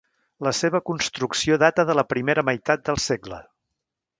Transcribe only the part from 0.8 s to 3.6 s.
construcció data de la primera meitat del segle.